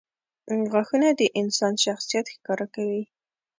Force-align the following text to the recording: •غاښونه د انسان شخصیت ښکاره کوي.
•غاښونه 0.71 1.09
د 1.19 1.21
انسان 1.41 1.73
شخصیت 1.85 2.25
ښکاره 2.35 2.65
کوي. 2.75 3.03